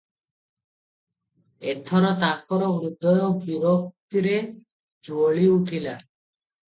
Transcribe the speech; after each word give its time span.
ଏଥର 1.73 2.09
ତାଙ୍କର 2.23 2.69
ହୃଦୟ 2.77 3.21
ବିରକ୍ତିରେ 3.43 4.33
ଜ୍ୱଳି 4.39 5.51
ଉଠିଲା। 5.59 5.95